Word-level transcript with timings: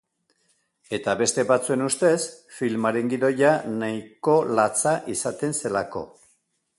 Eta 0.97 1.13
beste 1.19 1.43
batzuen 1.51 1.83
ustez, 1.87 2.15
filmaren 2.59 3.13
gidoia 3.13 3.53
nahiko 3.85 4.37
latza 4.61 4.95
izaten 5.17 5.57
zelako. 5.63 6.03